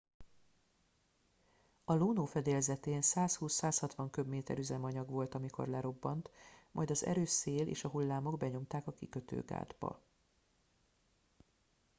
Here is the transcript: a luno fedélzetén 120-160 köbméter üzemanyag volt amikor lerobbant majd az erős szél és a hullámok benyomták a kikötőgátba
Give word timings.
a 1.85 1.93
luno 1.93 2.25
fedélzetén 2.25 2.99
120-160 3.03 4.07
köbméter 4.11 4.57
üzemanyag 4.57 5.09
volt 5.09 5.33
amikor 5.35 5.67
lerobbant 5.67 6.29
majd 6.71 6.89
az 6.89 7.05
erős 7.05 7.29
szél 7.29 7.67
és 7.67 7.83
a 7.83 7.89
hullámok 7.89 8.37
benyomták 8.37 8.87
a 8.87 8.93
kikötőgátba 8.93 10.01